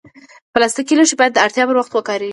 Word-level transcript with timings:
پلاستيکي 0.53 0.93
لوښي 0.97 1.15
باید 1.19 1.33
د 1.35 1.37
اړتیا 1.45 1.63
پر 1.67 1.75
وخت 1.77 1.91
وکارېږي. 1.93 2.29